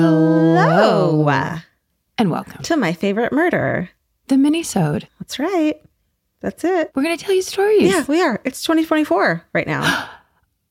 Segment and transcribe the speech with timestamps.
[0.00, 1.28] Hello.
[2.16, 3.90] And welcome To my favorite murder.
[4.28, 5.06] the mini-sode.
[5.18, 5.76] That's right.
[6.40, 6.90] That's it.
[6.94, 7.82] We're going to tell you stories.
[7.82, 8.40] Yeah, we are.
[8.44, 10.08] It's 2024 right now.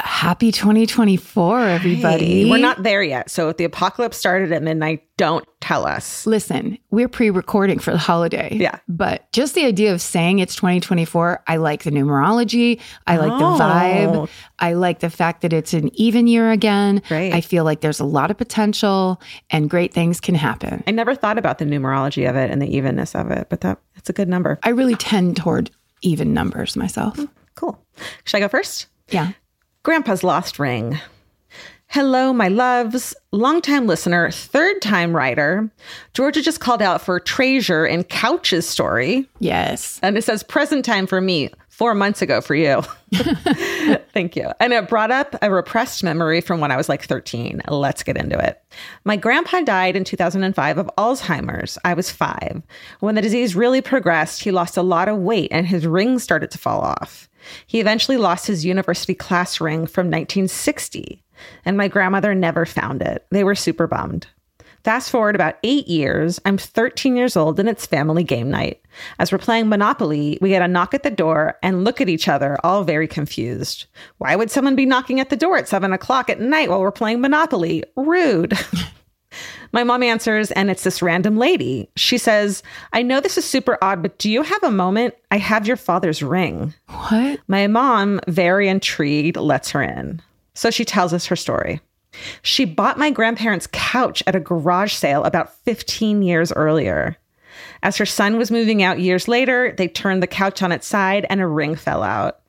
[0.02, 2.44] Happy 2024, everybody.
[2.44, 3.30] Hey, we're not there yet.
[3.30, 6.26] So if the apocalypse started at midnight, don't tell us.
[6.26, 8.50] Listen, we're pre-recording for the holiday.
[8.56, 8.80] Yeah.
[8.88, 12.80] But just the idea of saying it's 2024, I like the numerology.
[13.08, 13.58] I like the Oh.
[13.60, 14.30] vibe.
[14.60, 17.02] I like the fact that it's an even year again.
[17.10, 17.34] Great.
[17.34, 20.82] I feel like there's a lot of potential and great things can happen.
[20.88, 23.80] I never thought about the numerology of it and the evenness of it, but that
[23.96, 24.60] that's a good number.
[24.64, 27.18] I really tend toward even numbers myself.
[27.18, 27.26] Hmm,
[27.56, 27.84] cool.
[28.24, 28.88] Should I go first?
[29.10, 29.32] Yeah.
[29.84, 31.00] Grandpa's Lost Ring.
[31.88, 33.16] Hello, my loves.
[33.32, 35.72] Longtime listener, third time writer.
[36.14, 39.28] Georgia just called out for Treasure in Couch's story.
[39.40, 39.98] Yes.
[40.04, 42.82] And it says present time for me, four months ago for you.
[44.14, 44.52] Thank you.
[44.60, 47.62] And it brought up a repressed memory from when I was like 13.
[47.70, 48.62] Let's get into it.
[49.06, 51.78] My grandpa died in 2005 of Alzheimer's.
[51.86, 52.62] I was five.
[53.00, 56.52] When the disease really progressed, he lost a lot of weight and his ring started
[56.52, 57.30] to fall off.
[57.66, 61.24] He eventually lost his university class ring from 1960,
[61.66, 63.26] and my grandmother never found it.
[63.32, 64.28] They were super bummed.
[64.84, 68.82] Fast forward about eight years, I'm 13 years old and it's family game night.
[69.20, 72.30] As we're playing Monopoly, we get a knock at the door and look at each
[72.30, 73.88] other, all very confused.
[74.20, 76.92] Why would someone be knocking at the door at seven o'clock at night while we're
[76.92, 77.84] playing Monopoly?
[77.98, 78.58] Rude.
[79.72, 81.90] My mom answers, and it's this random lady.
[81.96, 82.64] She says,
[82.94, 85.16] I know this is super odd, but do you have a moment?
[85.32, 86.74] I have your father's ring.
[86.88, 87.40] What?
[87.48, 90.22] My mom, very intrigued, lets her in.
[90.54, 91.82] So she tells us her story.
[92.42, 97.18] She bought my grandparents' couch at a garage sale about 15 years earlier.
[97.84, 101.26] As her son was moving out years later, they turned the couch on its side
[101.30, 102.40] and a ring fell out.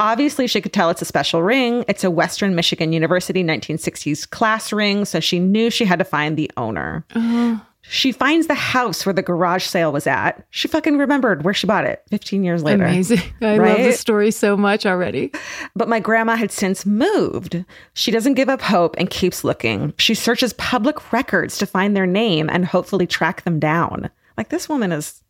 [0.00, 1.84] Obviously, she could tell it's a special ring.
[1.86, 6.36] It's a Western Michigan University 1960s class ring, so she knew she had to find
[6.36, 7.04] the owner.
[7.14, 7.58] Uh-huh.
[7.86, 10.46] She finds the house where the garage sale was at.
[10.48, 12.84] She fucking remembered where she bought it 15 years later.
[12.84, 13.20] Amazing.
[13.42, 13.82] I love Right?
[13.84, 15.30] the story so much already.
[15.76, 17.62] But my grandma had since moved.
[17.92, 19.92] She doesn't give up hope and keeps looking.
[19.98, 24.08] She searches public records to find their name and hopefully track them down.
[24.38, 25.20] Like this woman is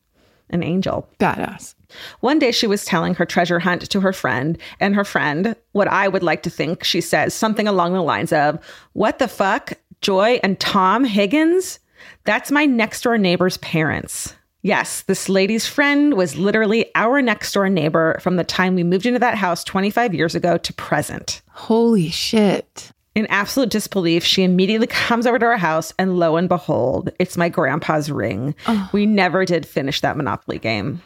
[0.50, 1.08] an angel.
[1.18, 1.74] Badass.
[2.20, 5.88] One day she was telling her treasure hunt to her friend, and her friend, what
[5.88, 8.58] I would like to think she says, something along the lines of,
[8.92, 9.74] What the fuck?
[10.00, 11.78] Joy and Tom Higgins?
[12.24, 14.34] That's my next door neighbor's parents.
[14.62, 19.04] Yes, this lady's friend was literally our next door neighbor from the time we moved
[19.04, 21.42] into that house 25 years ago to present.
[21.50, 22.90] Holy shit.
[23.14, 27.36] In absolute disbelief, she immediately comes over to our house, and lo and behold, it's
[27.36, 28.54] my grandpa's ring.
[28.92, 31.00] We never did finish that Monopoly game.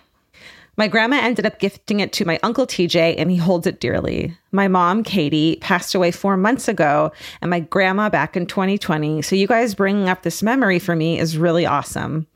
[0.79, 4.35] My grandma ended up gifting it to my uncle TJ, and he holds it dearly.
[4.53, 7.11] My mom, Katie, passed away four months ago,
[7.43, 9.21] and my grandma back in 2020.
[9.23, 12.29] So, you guys bringing up this memory for me is really awesome.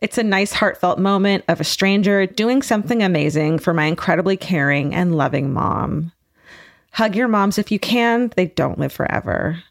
[0.00, 4.94] It's a nice, heartfelt moment of a stranger doing something amazing for my incredibly caring
[4.94, 6.12] and loving mom.
[6.92, 9.62] Hug your moms if you can, they don't live forever.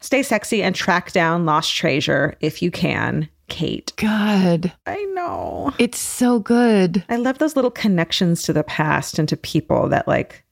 [0.00, 3.28] Stay sexy and track down lost treasure if you can.
[3.48, 3.92] Kate.
[3.96, 4.72] God.
[4.86, 5.74] I know.
[5.78, 7.04] It's so good.
[7.08, 10.44] I love those little connections to the past and to people that like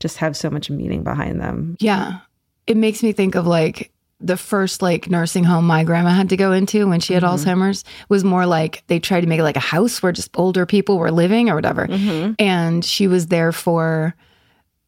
[0.00, 1.76] just have so much meaning behind them.
[1.80, 2.20] Yeah.
[2.66, 6.36] It makes me think of like the first like nursing home my grandma had to
[6.36, 7.34] go into when she had mm-hmm.
[7.48, 10.66] Alzheimer's was more like they tried to make it like a house where just older
[10.66, 11.86] people were living or whatever.
[11.86, 12.32] Mm-hmm.
[12.38, 14.14] And she was there for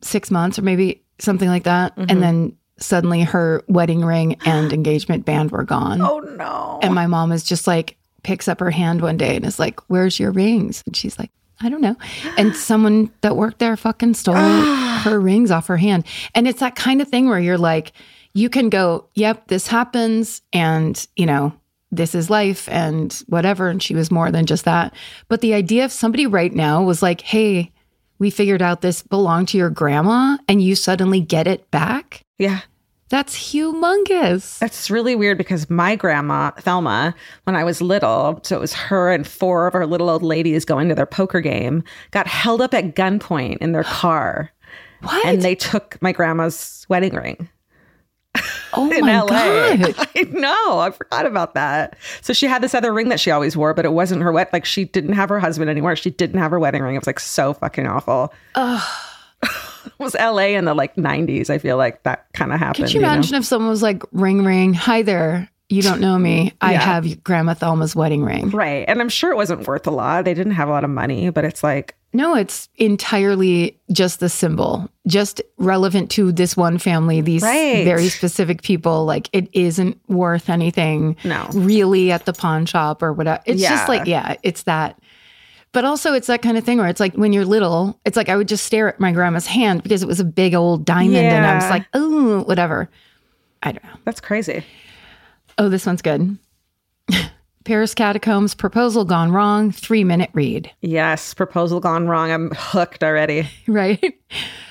[0.03, 1.97] six months or maybe something like that.
[1.97, 2.21] And mm-hmm.
[2.21, 6.01] then suddenly her wedding ring and engagement band were gone.
[6.01, 6.81] Oh no.
[6.83, 9.81] And my mom is just like, picks up her hand one day and is like,
[9.89, 10.83] Where's your rings?
[10.87, 11.97] And she's like, I don't know.
[12.37, 14.35] And someone that worked there fucking stole
[15.03, 16.05] her rings off her hand.
[16.35, 17.93] And it's that kind of thing where you're like,
[18.35, 20.43] you can go, Yep, this happens.
[20.53, 21.53] And, you know,
[21.93, 23.69] this is life and whatever.
[23.69, 24.95] And she was more than just that.
[25.29, 27.71] But the idea of somebody right now was like, hey,
[28.23, 32.23] we figured out this belonged to your grandma and you suddenly get it back.
[32.39, 32.61] Yeah.
[33.09, 34.61] That's humongous.
[34.61, 39.11] That's really weird because my grandma, Thelma, when I was little, so it was her
[39.13, 41.83] and four of our little old ladies going to their poker game,
[42.13, 44.53] got held up at gunpoint in their car.
[45.01, 45.27] What?
[45.27, 47.49] And they took my grandma's wedding ring.
[48.73, 49.27] oh in my LA.
[49.27, 49.95] God.
[50.17, 50.79] I know.
[50.79, 51.97] I forgot about that.
[52.21, 54.53] So she had this other ring that she always wore, but it wasn't her wet.
[54.53, 55.97] Like she didn't have her husband anymore.
[55.97, 56.95] She didn't have her wedding ring.
[56.95, 58.33] It was like so fucking awful.
[58.57, 61.51] it was LA in the like 90s.
[61.51, 62.87] I feel like that kind of happened.
[62.87, 63.13] Could you know?
[63.13, 65.49] imagine if someone was like, ring, ring, hi there.
[65.73, 66.53] You don't know me.
[66.61, 66.81] I Yeah.
[66.81, 68.51] have Grandma Thelma's wedding ring.
[68.51, 68.85] Right.
[68.87, 70.25] And I'm sure it wasn't worth a lot.
[70.25, 74.29] They didn't have a lot of money, but it's like, No, it's entirely just the
[74.29, 77.85] symbol, just relevant to this one family, these Right.
[77.87, 79.07] very specific people.
[79.07, 81.47] Like it isn't worth anything No.
[81.55, 83.41] really at the pawn shop or whatever.
[83.47, 84.99] It's just like, yeah, it's that.
[85.73, 88.29] But also, it's that kind of thing where it's like when you're little, it's like
[88.29, 91.17] I would just stare at my grandma's hand because it was a big old diamond
[91.17, 92.91] and I was like, oh, whatever.
[93.63, 93.99] I don't know.
[94.05, 94.63] that's crazy.
[95.59, 96.39] Oh, this one's good.
[97.65, 100.71] Paris Catacombs proposal gone wrong, three minute read.
[100.81, 101.33] Yes.
[101.35, 102.31] Proposal gone wrong.
[102.31, 103.49] I'm hooked already.
[103.69, 104.19] right?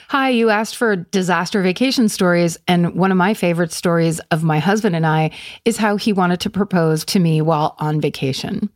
[0.10, 2.58] Hi, you asked for disaster vacation stories.
[2.68, 5.32] And one of my favorite stories of my husband and I
[5.64, 8.70] is how he wanted to propose to me while on vacation.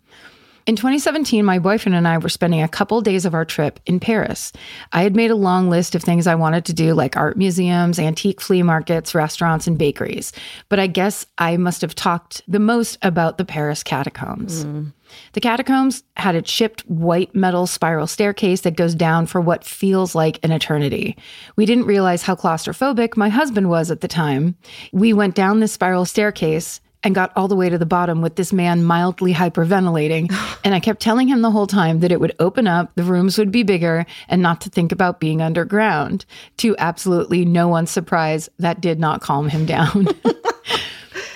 [0.67, 3.99] In 2017, my boyfriend and I were spending a couple days of our trip in
[3.99, 4.51] Paris.
[4.91, 7.99] I had made a long list of things I wanted to do, like art museums,
[7.99, 10.33] antique flea markets, restaurants, and bakeries.
[10.67, 14.63] But I guess I must have talked the most about the Paris catacombs.
[14.63, 14.85] Hmm.
[15.33, 20.15] The catacombs had a chipped white metal spiral staircase that goes down for what feels
[20.15, 21.15] like an eternity.
[21.55, 24.55] We didn't realize how claustrophobic my husband was at the time.
[24.91, 28.35] We went down this spiral staircase and got all the way to the bottom with
[28.35, 30.33] this man mildly hyperventilating.
[30.65, 33.37] and I kept telling him the whole time that it would open up, the rooms
[33.37, 36.25] would be bigger, and not to think about being underground.
[36.57, 40.07] To absolutely no one's surprise, that did not calm him down.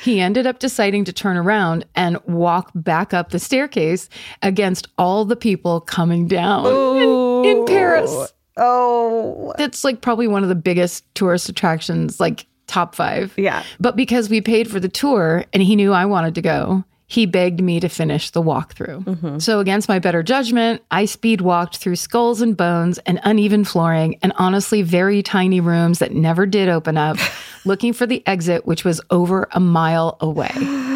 [0.01, 4.09] He ended up deciding to turn around and walk back up the staircase
[4.41, 8.33] against all the people coming down in, in Paris.
[8.57, 13.33] Oh, That's like probably one of the biggest tourist attractions, like top five.
[13.37, 13.63] yeah.
[13.79, 17.25] But because we paid for the tour and he knew I wanted to go, he
[17.25, 19.03] begged me to finish the walkthrough.
[19.03, 19.39] Mm-hmm.
[19.39, 24.19] So, against my better judgment, I speed walked through skulls and bones and uneven flooring
[24.21, 27.17] and honestly very tiny rooms that never did open up,
[27.65, 30.51] looking for the exit, which was over a mile away.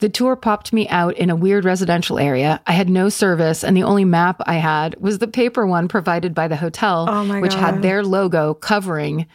[0.00, 2.60] The tour popped me out in a weird residential area.
[2.66, 6.34] I had no service, and the only map I had was the paper one provided
[6.34, 9.26] by the hotel, Oh which had their logo covering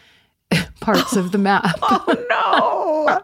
[0.80, 1.80] parts of the map.
[1.82, 3.22] Oh, no.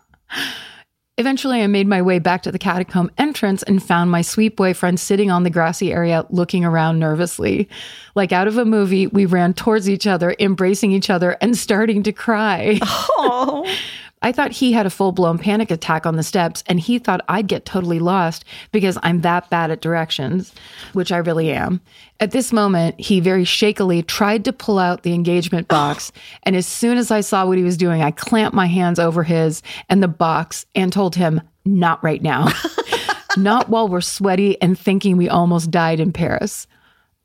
[1.18, 5.00] Eventually, I made my way back to the catacomb entrance and found my sweet boyfriend
[5.00, 7.70] sitting on the grassy area looking around nervously.
[8.16, 12.04] Like out of a movie, we ran towards each other, embracing each other and starting
[12.04, 12.80] to cry.
[12.82, 13.66] Oh.
[14.26, 17.24] I thought he had a full blown panic attack on the steps, and he thought
[17.30, 20.52] I'd get totally lost because I'm that bad at directions,
[20.94, 21.80] which I really am.
[22.20, 26.12] At this moment, he very shakily tried to pull out the engagement box,
[26.42, 29.22] and as soon as I saw what he was doing, I clamped my hands over
[29.22, 32.48] his and the box and told him, Not right now.
[33.38, 36.66] Not while we're sweaty and thinking we almost died in Paris.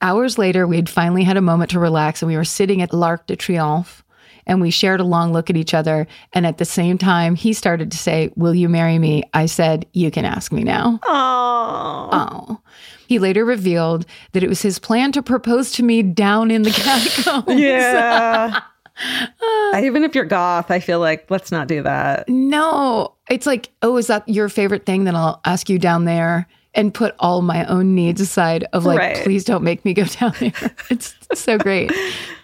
[0.02, 2.92] Hours later, we had finally had a moment to relax and we were sitting at
[2.92, 4.02] L'Arc de Triomphe
[4.46, 6.06] and we shared a long look at each other.
[6.32, 9.24] And at the same time, he started to say, Will you marry me?
[9.34, 11.00] I said, You can ask me now.
[11.04, 12.08] Oh.
[12.12, 12.60] Oh.
[13.06, 16.70] He later revealed that it was his plan to propose to me down in the
[16.72, 17.60] catacombs.
[17.60, 18.60] Yeah.
[19.80, 22.28] Even if you're goth, I feel like let's not do that.
[22.28, 25.04] No, it's like, oh, is that your favorite thing?
[25.04, 28.98] Then I'll ask you down there and put all my own needs aside of like,
[28.98, 29.16] Right.
[29.24, 30.52] please don't make me go down there.
[30.88, 31.92] It's so great.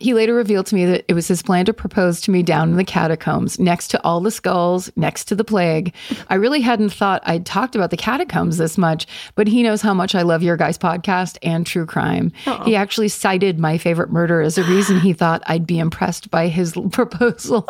[0.00, 2.70] He later revealed to me that it was his plan to propose to me down
[2.70, 5.94] in the catacombs next to all the skulls, next to the plague.
[6.28, 9.06] I really hadn't thought I'd talked about the catacombs this much,
[9.36, 12.32] but he knows how much I love your guys' podcast and true crime.
[12.64, 16.48] He actually cited my favorite murder as a reason he thought I'd be impressed by
[16.48, 17.62] his proposal,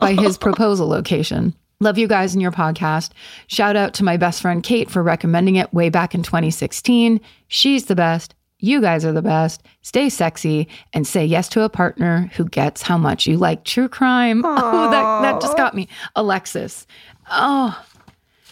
[0.00, 1.54] by his proposal location.
[1.80, 3.10] Love you guys and your podcast.
[3.46, 7.20] Shout out to my best friend Kate for recommending it way back in 2016.
[7.46, 8.34] She's the best.
[8.58, 9.62] You guys are the best.
[9.82, 13.88] Stay sexy and say yes to a partner who gets how much you like true
[13.88, 14.42] crime.
[14.44, 15.86] Oh, that, that just got me.
[16.16, 16.84] Alexis.
[17.30, 17.80] Oh,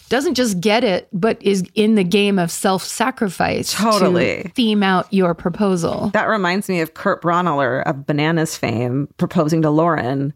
[0.08, 3.72] doesn't just get it, but is in the game of self sacrifice.
[3.72, 4.44] Totally.
[4.44, 6.10] To theme out your proposal.
[6.12, 10.32] That reminds me of Kurt Braunohler of Bananas fame proposing to Lauren.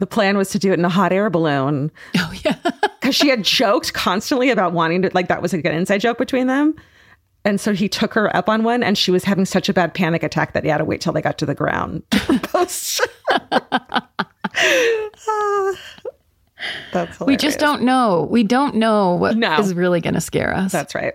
[0.00, 1.90] The plan was to do it in a hot air balloon.
[2.16, 2.56] Oh yeah.
[3.00, 6.18] because she had joked constantly about wanting to like that was like an inside joke
[6.18, 6.74] between them
[7.44, 9.94] and so he took her up on one and she was having such a bad
[9.94, 13.00] panic attack that he had to wait till they got to the ground to propose.
[15.30, 15.72] Ah,
[16.92, 18.26] that's We just don't know.
[18.30, 19.60] We don't know what is No.
[19.74, 20.72] really going to scare us.
[20.72, 21.14] that's right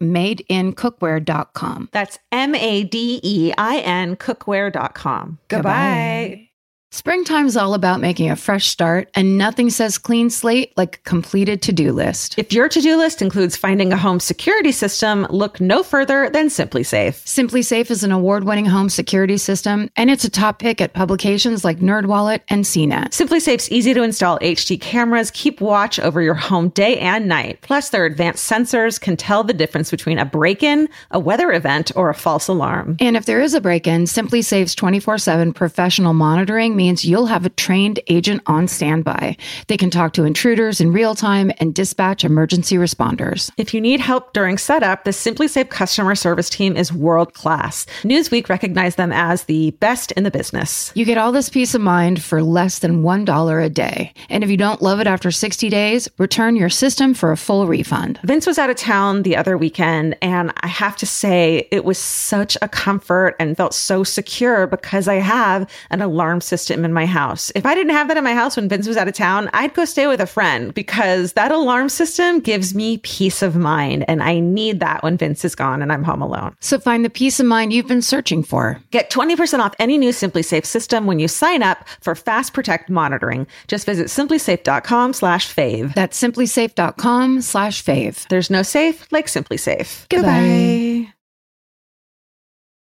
[0.00, 1.88] madeincookware.com.
[1.92, 5.38] That's M A D E I N cookware.com.
[5.48, 6.48] Goodbye.
[6.92, 11.62] Springtime's all about making a fresh start, and nothing says clean slate like a completed
[11.62, 12.38] to do list.
[12.38, 16.48] If your to do list includes finding a home security system, look no further than
[16.48, 17.26] SimpliSafe.
[17.26, 20.92] Simply Safe is an award winning home security system, and it's a top pick at
[20.92, 23.08] publications like NerdWallet and CNET.
[23.08, 27.58] SimpliSafe's easy to install HD cameras keep watch over your home day and night.
[27.62, 31.90] Plus, their advanced sensors can tell the difference between a break in, a weather event,
[31.96, 32.98] or a false alarm.
[33.00, 37.46] And if there is a break in, SimpliSafe's 24 7 professional monitoring means you'll have
[37.46, 39.36] a trained agent on standby.
[39.68, 43.52] They can talk to intruders in real time and dispatch emergency responders.
[43.56, 47.86] If you need help during setup, the SimpliSafe customer service team is world class.
[48.02, 50.90] Newsweek recognized them as the best in the business.
[50.96, 54.12] You get all this peace of mind for less than $1 a day.
[54.28, 57.68] And if you don't love it after 60 days, return your system for a full
[57.68, 58.18] refund.
[58.24, 61.98] Vince was out of town the other weekend, and I have to say, it was
[61.98, 67.06] such a comfort and felt so secure because I have an alarm system in my
[67.06, 67.52] house.
[67.54, 69.74] If I didn't have that in my house when Vince was out of town, I'd
[69.74, 74.22] go stay with a friend because that alarm system gives me peace of mind, and
[74.22, 76.56] I need that when Vince is gone and I'm home alone.
[76.60, 78.80] So find the peace of mind you've been searching for.
[78.90, 83.46] Get 20% off any new SimpliSafe system when you sign up for Fast Protect monitoring.
[83.68, 85.94] Just visit simplisafe.com slash fave.
[85.94, 88.26] That's simplisafe.com slash fave.
[88.28, 90.08] There's no safe like SimpliSafe.
[90.08, 91.12] Goodbye.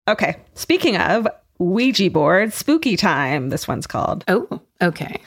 [0.07, 0.37] Okay.
[0.53, 1.27] Speaking of
[1.59, 4.23] Ouija board, spooky time, this one's called.
[4.27, 5.21] Oh, okay.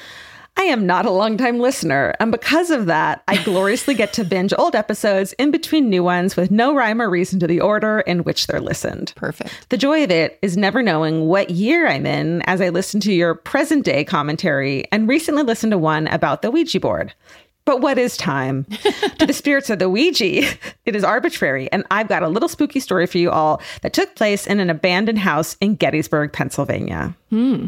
[0.56, 4.52] I am not a longtime listener, and because of that, I gloriously get to binge
[4.58, 8.24] old episodes in between new ones with no rhyme or reason to the order in
[8.24, 9.14] which they're listened.
[9.16, 9.70] Perfect.
[9.70, 13.12] The joy of it is never knowing what year I'm in as I listen to
[13.12, 17.14] your present day commentary and recently listened to one about the Ouija board.
[17.64, 18.64] But what is time?
[19.18, 21.70] to the spirits of the Ouija, it is arbitrary.
[21.70, 24.70] And I've got a little spooky story for you all that took place in an
[24.70, 27.14] abandoned house in Gettysburg, Pennsylvania.
[27.30, 27.66] Hmm.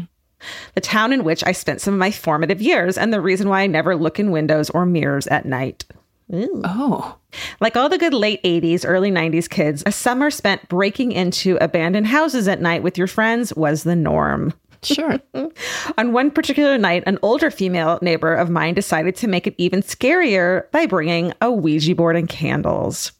[0.75, 3.61] The town in which I spent some of my formative years, and the reason why
[3.61, 5.85] I never look in windows or mirrors at night.
[6.33, 7.17] Oh,
[7.59, 12.07] Like all the good late 80s, early 90s kids, a summer spent breaking into abandoned
[12.07, 14.53] houses at night with your friends was the norm.
[14.85, 15.19] Sure.
[15.97, 19.81] On one particular night, an older female neighbor of mine decided to make it even
[19.81, 23.11] scarier by bringing a Ouija board and candles.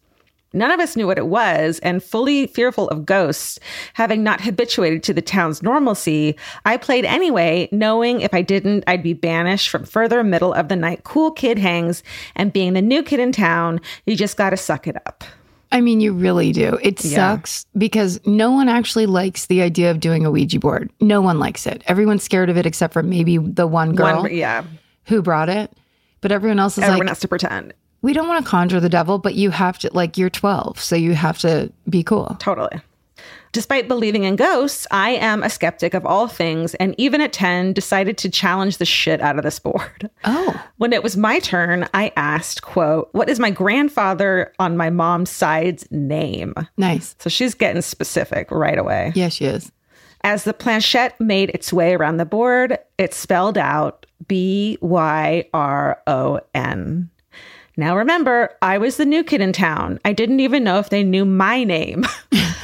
[0.55, 3.59] None of us knew what it was, and fully fearful of ghosts,
[3.93, 9.01] having not habituated to the town's normalcy, I played anyway, knowing if I didn't, I'd
[9.01, 12.03] be banished from further middle of the night cool kid hangs,
[12.35, 15.23] and being the new kid in town, you just gotta suck it up.
[15.73, 16.77] I mean, you really do.
[16.81, 17.15] It Yeah.
[17.35, 20.89] sucks because no one actually likes the idea of doing a Ouija board.
[21.01, 21.83] No one likes it.
[21.87, 24.63] Everyone's scared of it except for maybe the one girl One, yeah,
[25.05, 25.71] who brought it.
[26.21, 27.73] But everyone else is everyone like, has to pretend.
[28.01, 30.95] we don't want to conjure the devil, but you have to, like, you're 12, so
[30.95, 32.37] you have to be cool.
[32.39, 32.79] Totally.
[33.53, 37.73] Despite believing in ghosts, I am a skeptic of all things, and even at 10,
[37.73, 40.09] decided to challenge the shit out of this board.
[40.23, 40.59] Oh.
[40.77, 45.29] When it was my turn, I asked, quote, what is my grandfather on my mom's
[45.29, 46.55] side's name?
[46.77, 47.15] Nice.
[47.19, 49.11] So she's getting specific right away.
[49.13, 49.71] Yeah, she is.
[50.21, 56.01] As the planchette made its way around the board, it spelled out B Y R
[56.07, 57.11] O N.
[57.75, 59.99] Now remember, I was the new kid in town.
[60.05, 62.05] I didn't even know if they knew my name.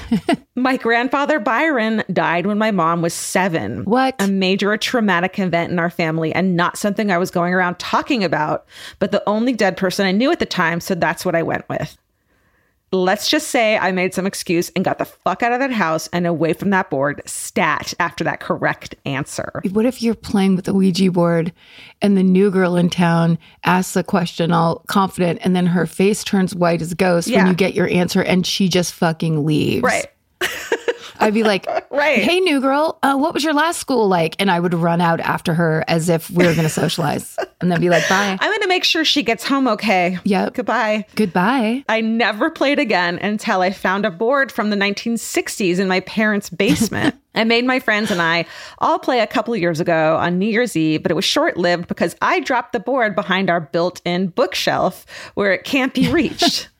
[0.55, 3.85] my grandfather Byron died when my mom was seven.
[3.85, 4.15] What?
[4.19, 8.23] A major traumatic event in our family and not something I was going around talking
[8.23, 8.67] about,
[8.99, 11.67] but the only dead person I knew at the time, so that's what I went
[11.69, 11.97] with.
[12.91, 16.08] Let's just say I made some excuse and got the fuck out of that house
[16.08, 19.62] and away from that board stat after that correct answer.
[19.72, 21.53] What if you're playing with the Ouija board
[22.01, 26.24] and the new girl in town asks a question all confident and then her face
[26.24, 29.84] turns white as a ghost when you get your answer and she just fucking leaves?
[29.84, 30.08] Right.
[31.19, 32.19] I'd be like, Right.
[32.19, 34.35] Hey, new girl, uh, what was your last school like?
[34.39, 37.71] And I would run out after her as if we were going to socialize and
[37.71, 38.37] then be like, bye.
[38.39, 40.19] I'm going to make sure she gets home okay.
[40.23, 40.53] Yep.
[40.53, 41.05] Goodbye.
[41.15, 41.83] Goodbye.
[41.89, 46.49] I never played again until I found a board from the 1960s in my parents'
[46.49, 47.15] basement.
[47.35, 48.45] I made my friends and I
[48.79, 51.57] all play a couple of years ago on New Year's Eve, but it was short
[51.57, 56.11] lived because I dropped the board behind our built in bookshelf where it can't be
[56.11, 56.69] reached.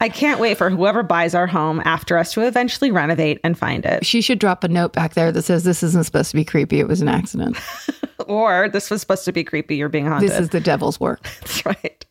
[0.00, 3.84] I can't wait for whoever buys our home after us to eventually renovate and find
[3.84, 4.06] it.
[4.06, 6.78] She should drop a note back there that says, This isn't supposed to be creepy.
[6.78, 7.56] It was an accident.
[8.26, 10.28] Or this was supposed to be creepy, you're being haunted.
[10.28, 11.22] This is the devil's work.
[11.40, 12.04] That's right.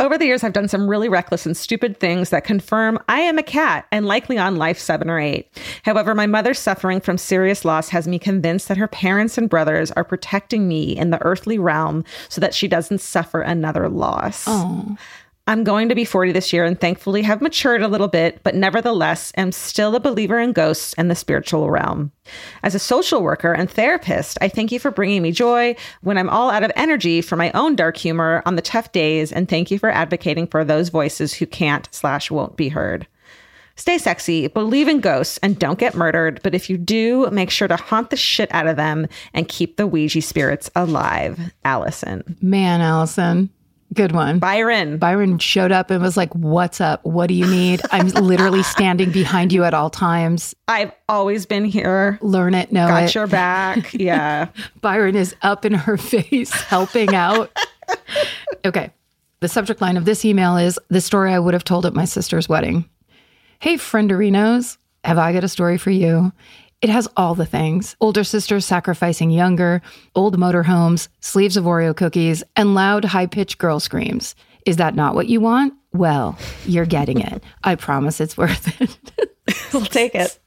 [0.00, 3.38] Over the years, I've done some really reckless and stupid things that confirm I am
[3.38, 5.48] a cat and likely on life seven or eight.
[5.84, 9.90] However, my mother's suffering from serious loss has me convinced that her parents and brothers
[9.92, 14.44] are protecting me in the earthly realm so that she doesn't suffer another loss.
[14.48, 14.96] Oh.
[15.46, 18.54] I'm going to be 40 this year and thankfully have matured a little bit, but
[18.54, 22.12] nevertheless am still a believer in ghosts and the spiritual realm.
[22.62, 26.30] As a social worker and therapist, I thank you for bringing me joy when I'm
[26.30, 29.70] all out of energy for my own dark humor on the tough days, and thank
[29.70, 33.06] you for advocating for those voices who can't slash won't be heard.
[33.76, 36.40] Stay sexy, believe in ghosts, and don't get murdered.
[36.42, 39.76] But if you do, make sure to haunt the shit out of them and keep
[39.76, 41.52] the Ouija spirits alive.
[41.64, 42.38] Allison.
[42.40, 43.50] Man, Allison.
[43.92, 44.38] Good one.
[44.40, 44.98] Byron.
[44.98, 47.04] Byron showed up and was like, What's up?
[47.04, 47.80] What do you need?
[47.92, 50.54] I'm literally standing behind you at all times.
[50.66, 52.18] I've always been here.
[52.22, 53.14] Learn it, know Got it.
[53.14, 53.92] your back.
[53.94, 54.48] Yeah.
[54.80, 57.50] Byron is up in her face, helping out.
[58.64, 58.90] okay.
[59.40, 62.04] The subject line of this email is the story I would have told at my
[62.06, 62.88] sister's wedding.
[63.60, 66.32] Hey, frienderinos, have I got a story for you?
[66.84, 69.80] It has all the things older sisters sacrificing younger,
[70.14, 74.34] old motorhomes, sleeves of Oreo cookies, and loud, high pitched girl screams.
[74.66, 75.72] Is that not what you want?
[75.94, 77.42] Well, you're getting it.
[77.62, 78.98] I promise it's worth it.
[79.72, 80.38] we'll take it.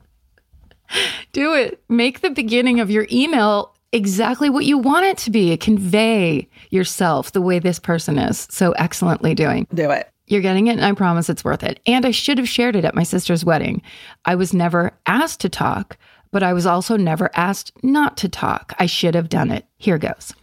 [1.31, 1.81] Do it.
[1.89, 5.57] Make the beginning of your email exactly what you want it to be.
[5.57, 9.65] Convey yourself the way this person is so excellently doing.
[9.73, 10.07] Do it.
[10.27, 11.79] You're getting it, and I promise it's worth it.
[11.87, 13.81] And I should have shared it at my sister's wedding.
[14.25, 15.97] I was never asked to talk,
[16.31, 18.73] but I was also never asked not to talk.
[18.79, 19.65] I should have done it.
[19.77, 20.33] Here goes.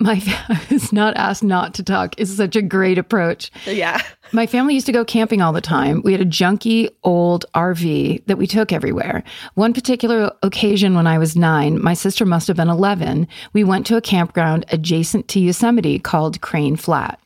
[0.00, 3.50] My I was not asked not to talk is such a great approach.
[3.66, 4.00] Yeah.
[4.32, 6.00] My family used to go camping all the time.
[6.04, 9.22] We had a junky old RV that we took everywhere.
[9.54, 13.86] One particular occasion when I was nine, my sister must have been 11, we went
[13.88, 17.20] to a campground adjacent to Yosemite called Crane Flat.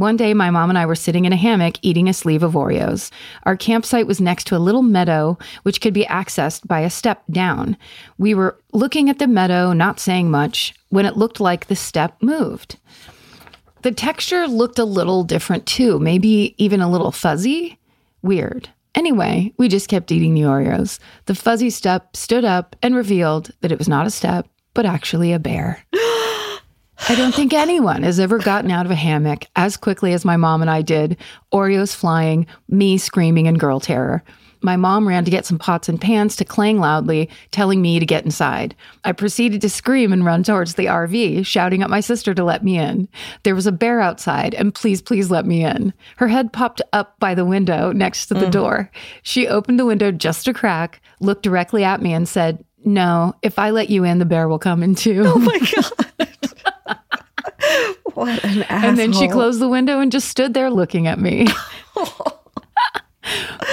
[0.00, 2.54] One day, my mom and I were sitting in a hammock eating a sleeve of
[2.54, 3.10] Oreos.
[3.42, 7.22] Our campsite was next to a little meadow, which could be accessed by a step
[7.30, 7.76] down.
[8.16, 12.16] We were looking at the meadow, not saying much, when it looked like the step
[12.22, 12.78] moved.
[13.82, 17.78] The texture looked a little different too, maybe even a little fuzzy.
[18.22, 18.70] Weird.
[18.94, 20.98] Anyway, we just kept eating the Oreos.
[21.26, 25.34] The fuzzy step stood up and revealed that it was not a step, but actually
[25.34, 25.84] a bear.
[27.08, 30.36] I don't think anyone has ever gotten out of a hammock as quickly as my
[30.36, 31.16] mom and I did,
[31.52, 34.22] Oreos flying, me screaming in girl terror.
[34.62, 38.06] My mom ran to get some pots and pans to clang loudly, telling me to
[38.06, 38.74] get inside.
[39.04, 42.62] I proceeded to scream and run towards the RV, shouting at my sister to let
[42.62, 43.08] me in.
[43.42, 45.94] There was a bear outside, and please, please let me in.
[46.16, 48.50] Her head popped up by the window next to the mm.
[48.50, 48.90] door.
[49.22, 53.58] She opened the window just a crack, looked directly at me, and said, No, if
[53.58, 55.22] I let you in, the bear will come in too.
[55.24, 56.28] Oh my God.
[58.20, 58.90] What an asshole.
[58.90, 61.46] And then she closed the window and just stood there looking at me.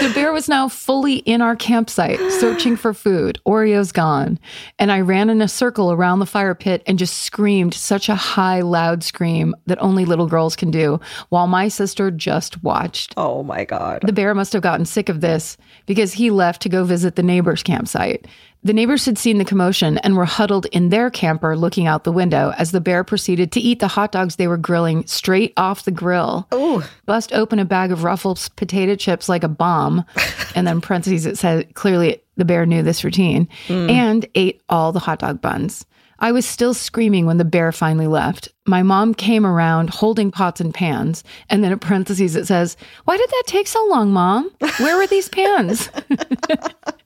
[0.02, 3.40] the bear was now fully in our campsite, searching for food.
[3.46, 4.40] Oreo's gone.
[4.80, 8.16] And I ran in a circle around the fire pit and just screamed such a
[8.16, 13.14] high, loud scream that only little girls can do, while my sister just watched.
[13.18, 14.02] Oh my God.
[14.04, 17.24] The bear must have gotten sick of this because he left to go visit the
[17.24, 18.28] neighbor's campsite.
[18.64, 22.12] The neighbors had seen the commotion and were huddled in their camper looking out the
[22.12, 25.86] window as the bear proceeded to eat the hot dogs they were grilling straight off
[25.86, 26.48] the grill.
[26.54, 26.84] Ooh.
[27.06, 30.04] Bust open a bag of Ruffles potato chips like a bomb.
[30.56, 33.90] and then parentheses, it said clearly the bear knew this routine hmm.
[33.90, 35.86] and ate all the hot dog buns.
[36.20, 38.50] I was still screaming when the bear finally left.
[38.66, 41.24] My mom came around holding pots and pans.
[41.50, 42.76] And then in parentheses, it says,
[43.06, 44.52] Why did that take so long, mom?
[44.80, 45.90] Where were these pans?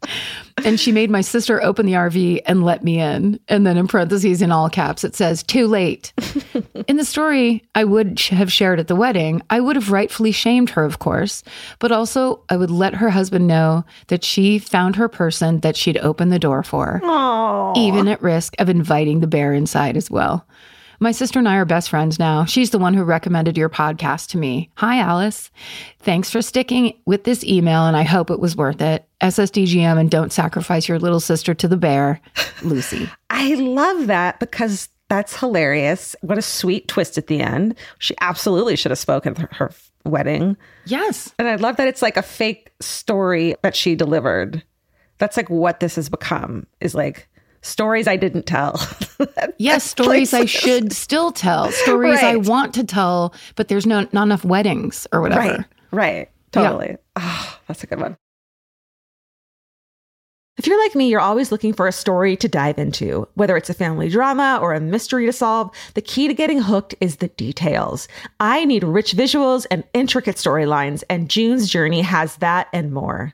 [0.65, 3.39] and she made my sister open the RV and let me in.
[3.47, 6.13] And then in parentheses, in all caps, it says, Too late.
[6.87, 10.71] in the story I would have shared at the wedding, I would have rightfully shamed
[10.71, 11.43] her, of course,
[11.79, 15.97] but also I would let her husband know that she found her person that she'd
[15.97, 17.73] opened the door for Oh.
[17.77, 20.45] even at risk of inviting the bear inside as well.
[21.03, 22.45] My sister and I are best friends now.
[22.45, 24.69] She's the one who recommended your podcast to me.
[24.75, 25.49] Hi, Alice.
[26.01, 29.07] Thanks for sticking with this email, and I hope it was worth it.
[29.19, 32.21] SSDGM and don't sacrifice your little sister to the bear,
[32.61, 33.09] Lucy.
[33.31, 36.15] I love that because that's hilarious.
[36.21, 37.73] What a sweet twist at the end.
[37.97, 39.71] She absolutely should have spoken at her, her
[40.05, 40.55] wedding.
[40.85, 41.33] Yes.
[41.39, 44.61] And I love that it's like a fake story that she delivered.
[45.17, 47.27] That's like what this has become is like
[47.61, 48.79] stories I didn't tell.
[49.59, 54.23] Yes, stories I should still tell, stories I want to tell, but there's no not
[54.23, 55.41] enough weddings or whatever.
[55.41, 55.65] Right.
[55.91, 56.29] Right.
[56.51, 56.97] Totally.
[57.15, 58.17] Oh, that's a good one.
[60.57, 63.27] If you're like me, you're always looking for a story to dive into.
[63.35, 66.93] Whether it's a family drama or a mystery to solve, the key to getting hooked
[66.99, 68.07] is the details.
[68.39, 73.33] I need rich visuals and intricate storylines, and June's Journey has that and more.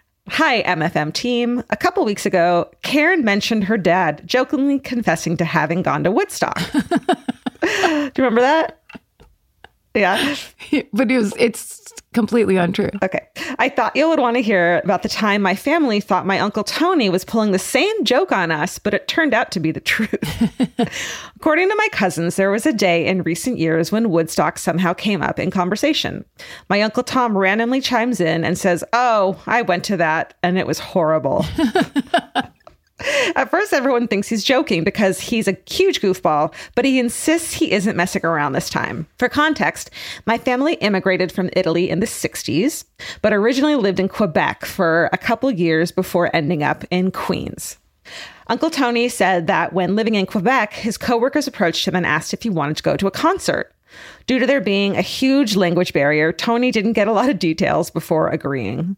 [0.35, 1.61] Hi, MFM team.
[1.71, 6.57] A couple weeks ago, Karen mentioned her dad jokingly confessing to having gone to Woodstock.
[6.71, 8.79] Do you remember that?
[9.93, 10.35] Yeah.
[10.93, 12.89] but it was it's completely untrue.
[13.01, 13.27] Okay.
[13.59, 16.63] I thought you would want to hear about the time my family thought my Uncle
[16.63, 19.79] Tony was pulling the same joke on us, but it turned out to be the
[19.79, 20.13] truth.
[21.37, 25.21] According to my cousins, there was a day in recent years when Woodstock somehow came
[25.21, 26.25] up in conversation.
[26.69, 30.67] My Uncle Tom randomly chimes in and says, Oh, I went to that and it
[30.67, 31.45] was horrible.
[33.35, 37.71] At first, everyone thinks he's joking because he's a huge goofball, but he insists he
[37.71, 39.07] isn't messing around this time.
[39.17, 39.89] For context,
[40.25, 42.85] my family immigrated from Italy in the 60s,
[43.21, 47.77] but originally lived in Quebec for a couple years before ending up in Queens.
[48.47, 52.43] Uncle Tony said that when living in Quebec, his coworkers approached him and asked if
[52.43, 53.73] he wanted to go to a concert.
[54.27, 57.89] Due to there being a huge language barrier, Tony didn't get a lot of details
[57.89, 58.95] before agreeing.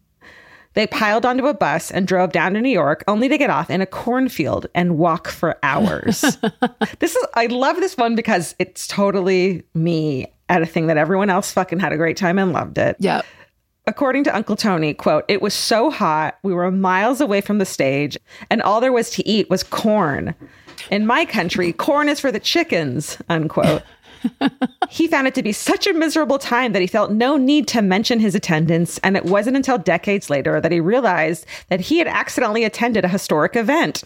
[0.74, 3.70] They piled onto a bus and drove down to New York, only to get off
[3.70, 6.20] in a cornfield and walk for hours.
[6.98, 11.30] this is I love this one because it's totally me at a thing that everyone
[11.30, 12.96] else fucking had a great time and loved it.
[12.98, 13.22] Yeah.
[13.86, 17.66] According to Uncle Tony, quote, it was so hot, we were miles away from the
[17.66, 18.16] stage,
[18.50, 20.34] and all there was to eat was corn.
[20.90, 23.82] In my country, corn is for the chickens, unquote.
[24.90, 27.82] he found it to be such a miserable time that he felt no need to
[27.82, 32.08] mention his attendance, and it wasn't until decades later that he realized that he had
[32.08, 34.04] accidentally attended a historic event.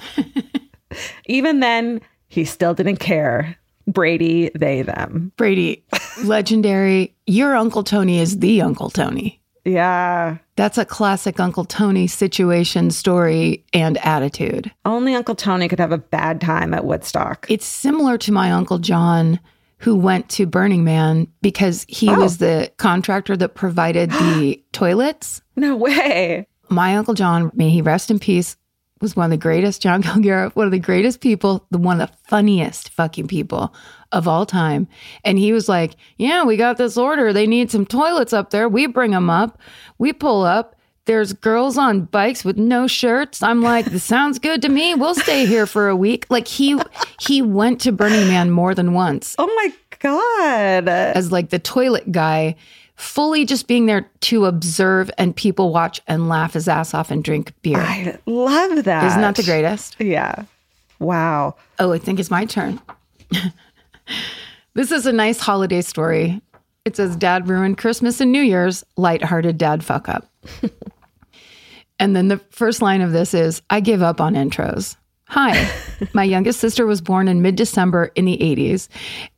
[1.27, 3.57] Even then, he still didn't care.
[3.87, 5.33] Brady, they, them.
[5.37, 5.85] Brady,
[6.23, 7.15] legendary.
[7.27, 9.41] Your Uncle Tony is the Uncle Tony.
[9.65, 10.39] Yeah.
[10.57, 14.73] That's a classic Uncle Tony situation, story, and attitude.
[14.85, 17.47] Only Uncle Tony could have a bad time at Woodstock.
[17.49, 19.41] It's similar to my Uncle John,
[19.79, 22.19] who went to Burning Man because he Oh.
[22.21, 25.41] was the contractor that provided the toilets.
[25.57, 26.47] No way.
[26.69, 28.57] My Uncle John, may he rest in peace,
[29.01, 32.11] was one of the greatest, John Kilgariff, one of the greatest people, the one of
[32.11, 33.73] the funniest fucking people
[34.11, 34.89] of all time.
[35.25, 37.33] And he was like, Yeah, we got this order.
[37.33, 38.69] They need some toilets up there.
[38.69, 39.59] We bring them up.
[39.99, 40.75] We pull up.
[41.09, 43.43] There's girls on bikes with no shirts.
[43.43, 44.95] I'm like, this sounds good to me.
[44.95, 46.27] We'll stay here for a week.
[46.29, 46.79] Like he
[47.19, 50.87] he went to Burning Man more than once Oh my God.
[50.87, 52.57] as like the toilet guy,
[52.95, 57.25] fully just being there to observe and people watch and laugh his ass off and
[57.25, 57.79] drink beer.
[57.81, 59.05] I love that.
[59.07, 59.97] Isn't that the greatest?
[59.99, 60.45] Yeah.
[60.99, 61.55] Wow.
[61.79, 62.81] Oh, I think it's my turn.
[64.75, 66.43] this is a nice holiday story.
[66.85, 70.31] It says, Dad ruined Christmas and New Year's, lighthearted dad fuck up.
[71.99, 74.97] and then the first line of this is, I give up on intros.
[75.31, 75.71] Hi,
[76.15, 78.89] my youngest sister was born in mid December in the 80s,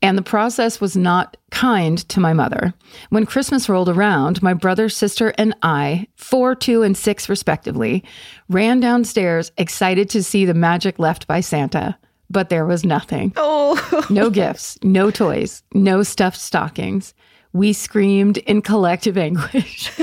[0.03, 2.73] and the process was not kind to my mother.
[3.09, 8.05] When Christmas rolled around, my brother, sister, and I, four, two, and six respectively,
[8.49, 11.99] ran downstairs excited to see the magic left by Santa.
[12.33, 13.33] But there was nothing.
[13.35, 17.13] Oh, No gifts, no toys, no stuffed stockings.
[17.53, 19.91] We screamed in collective anguish.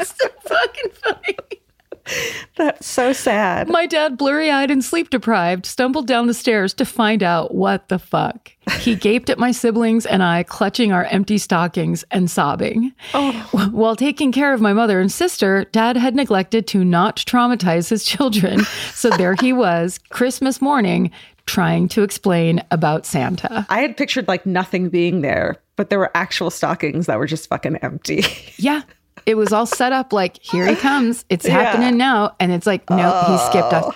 [0.00, 1.36] It's so fucking funny.
[2.56, 3.68] that's so sad.
[3.68, 7.88] My dad, blurry eyed and sleep deprived, stumbled down the stairs to find out what
[7.88, 8.52] the fuck.
[8.80, 12.92] He gaped at my siblings and I, clutching our empty stockings and sobbing.
[13.12, 17.88] Wh- While taking care of my mother and sister, dad had neglected to not traumatize
[17.90, 18.60] his children.
[18.92, 21.10] So there he was, Christmas morning,
[21.46, 23.66] trying to explain about Santa.
[23.68, 27.48] I had pictured like nothing being there, but there were actual stockings that were just
[27.48, 28.22] fucking empty.
[28.56, 28.82] Yeah.
[29.26, 31.24] It was all set up like, here he comes.
[31.28, 31.52] It's Yeah.
[31.62, 32.34] happening now.
[32.40, 33.48] And it's like, no, he oh.
[33.50, 33.94] skipped us.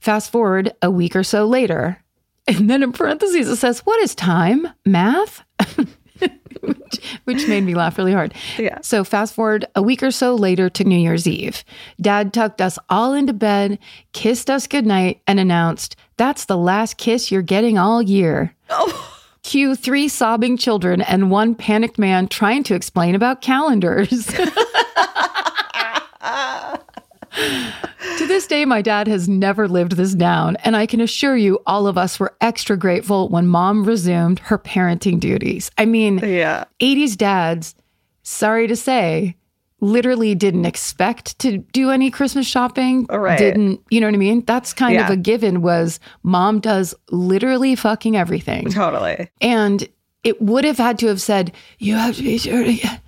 [0.00, 2.02] Fast forward a week or so later.
[2.46, 4.68] And then in parentheses, it says, what is time?
[4.84, 5.42] Math?
[6.60, 8.34] which, which made me laugh really hard.
[8.58, 8.78] Yeah.
[8.82, 11.64] So fast forward a week or so later to New Year's Eve.
[12.00, 13.78] Dad tucked us all into bed,
[14.12, 18.54] kissed us goodnight, and announced, that's the last kiss you're getting all year.
[18.70, 19.10] Oh.
[19.44, 24.26] Cue three sobbing children and one panicked man trying to explain about calendars.
[24.36, 24.50] to
[28.26, 31.86] this day, my dad has never lived this down, and I can assure you, all
[31.86, 35.70] of us were extra grateful when mom resumed her parenting duties.
[35.76, 36.64] I mean, yeah.
[36.80, 37.74] 80s dads,
[38.22, 39.36] sorry to say,
[39.84, 43.04] literally didn't expect to do any Christmas shopping.
[43.06, 43.38] Right.
[43.38, 44.44] Didn't, you know what I mean?
[44.44, 48.70] That's kind of a given was mom does literally fucking everything.
[48.70, 49.30] Totally.
[49.40, 49.86] And
[50.22, 53.00] it would have had to have said, you have to be sure to,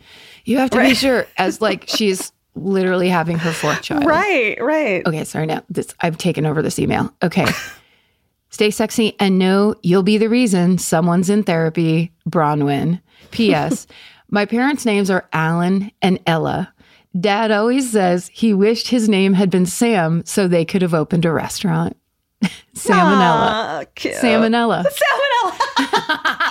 [0.44, 4.04] you have to be sure as like she's literally having her fourth child.
[4.04, 5.06] Right, right.
[5.06, 5.62] Okay, sorry now.
[5.70, 7.12] This I've taken over this email.
[7.22, 7.46] Okay.
[8.50, 12.12] Stay sexy and know you'll be the reason someone's in therapy.
[12.28, 13.00] Bronwyn.
[13.30, 13.86] P.S.
[14.30, 16.72] My parents' names are Alan and Ella.
[17.18, 21.24] Dad always says he wished his name had been Sam so they could have opened
[21.24, 21.96] a restaurant.
[22.74, 23.80] Salmonella.
[23.80, 24.14] Aw, cute.
[24.14, 24.84] Salmonella.
[24.84, 25.56] Salmonella.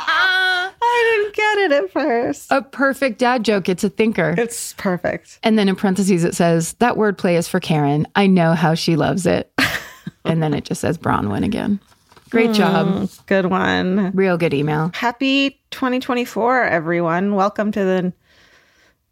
[0.87, 2.51] I didn't get it at first.
[2.51, 3.69] A perfect dad joke.
[3.69, 4.33] It's a thinker.
[4.37, 5.39] It's perfect.
[5.43, 8.07] And then in parentheses, it says, that wordplay is for Karen.
[8.15, 9.51] I know how she loves it.
[10.23, 11.79] and then it just says Bronwyn again.
[12.29, 12.87] Great job.
[12.87, 14.11] Mm, good one.
[14.13, 14.91] Real good email.
[14.93, 17.35] Happy 2024, everyone.
[17.35, 18.13] Welcome to the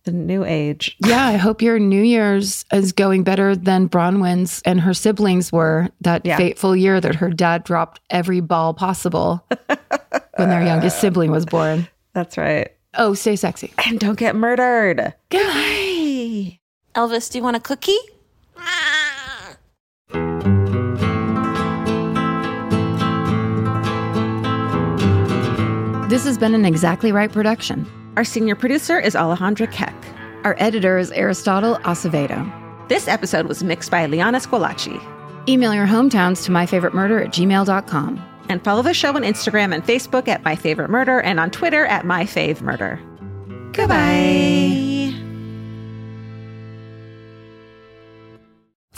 [0.05, 0.97] the new age.
[1.05, 5.87] Yeah, I hope your New Year's is going better than Bronwyn's and her siblings were
[6.01, 6.35] that Yeah.
[6.35, 9.45] fateful year that her dad dropped every ball possible
[10.35, 11.87] when their youngest sibling was born.
[12.11, 12.69] That's right.
[12.95, 13.71] Oh, stay sexy.
[13.85, 15.13] And don't get murdered.
[15.29, 16.59] Goodbye.
[16.95, 17.95] Elvis, do you want a cookie?
[26.13, 27.87] This has been an Exactly Right production.
[28.17, 29.95] Our senior producer is Alejandra Keck.
[30.43, 32.87] Our editor is Aristotle Acevedo.
[32.87, 35.01] This episode was mixed by Liana Squilacci.
[35.49, 38.23] Email your hometowns to myfavoritemurder at gmail.com.
[38.47, 41.87] And follow the show on Instagram and Facebook at My Favorite Murder and on Twitter
[41.87, 42.99] at My Fave Murder.
[43.71, 45.22] Goodbye.